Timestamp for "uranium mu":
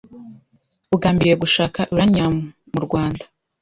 1.93-2.79